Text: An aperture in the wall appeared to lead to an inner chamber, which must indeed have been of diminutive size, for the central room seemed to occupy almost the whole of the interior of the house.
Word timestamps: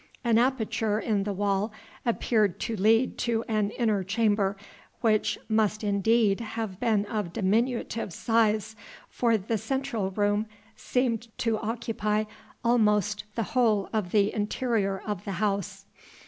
An 0.23 0.39
aperture 0.39 0.99
in 0.99 1.25
the 1.25 1.31
wall 1.31 1.71
appeared 2.07 2.59
to 2.61 2.75
lead 2.75 3.19
to 3.19 3.43
an 3.47 3.69
inner 3.69 4.03
chamber, 4.03 4.57
which 5.01 5.37
must 5.47 5.83
indeed 5.83 6.39
have 6.39 6.79
been 6.79 7.05
of 7.05 7.31
diminutive 7.33 8.11
size, 8.11 8.75
for 9.09 9.37
the 9.37 9.59
central 9.59 10.09
room 10.09 10.47
seemed 10.75 11.27
to 11.37 11.59
occupy 11.59 12.23
almost 12.65 13.25
the 13.35 13.43
whole 13.53 13.89
of 13.93 14.09
the 14.09 14.33
interior 14.33 14.99
of 15.05 15.23
the 15.23 15.33
house. 15.33 15.85